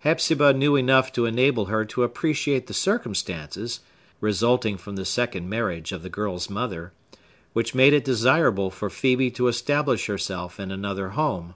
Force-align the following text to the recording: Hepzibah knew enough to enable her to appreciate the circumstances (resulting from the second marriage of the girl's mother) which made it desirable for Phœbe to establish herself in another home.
Hepzibah 0.00 0.52
knew 0.54 0.74
enough 0.74 1.12
to 1.12 1.24
enable 1.24 1.66
her 1.66 1.84
to 1.84 2.02
appreciate 2.02 2.66
the 2.66 2.74
circumstances 2.74 3.78
(resulting 4.20 4.76
from 4.76 4.96
the 4.96 5.04
second 5.04 5.48
marriage 5.48 5.92
of 5.92 6.02
the 6.02 6.10
girl's 6.10 6.50
mother) 6.50 6.92
which 7.52 7.76
made 7.76 7.92
it 7.92 8.04
desirable 8.04 8.70
for 8.72 8.88
Phœbe 8.88 9.32
to 9.36 9.46
establish 9.46 10.06
herself 10.06 10.58
in 10.58 10.72
another 10.72 11.10
home. 11.10 11.54